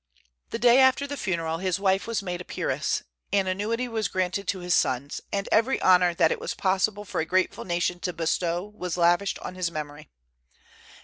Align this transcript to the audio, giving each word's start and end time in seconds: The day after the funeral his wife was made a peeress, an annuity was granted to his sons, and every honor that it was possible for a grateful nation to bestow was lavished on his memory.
The 0.49 0.57
day 0.57 0.79
after 0.79 1.05
the 1.05 1.15
funeral 1.15 1.59
his 1.59 1.79
wife 1.79 2.07
was 2.07 2.23
made 2.23 2.41
a 2.41 2.43
peeress, 2.43 3.03
an 3.31 3.45
annuity 3.45 3.87
was 3.87 4.07
granted 4.07 4.47
to 4.47 4.57
his 4.57 4.73
sons, 4.73 5.21
and 5.31 5.47
every 5.51 5.79
honor 5.79 6.15
that 6.15 6.31
it 6.31 6.39
was 6.39 6.55
possible 6.55 7.05
for 7.05 7.21
a 7.21 7.23
grateful 7.27 7.65
nation 7.65 7.99
to 7.99 8.11
bestow 8.11 8.63
was 8.65 8.97
lavished 8.97 9.37
on 9.43 9.53
his 9.53 9.69
memory. 9.69 10.09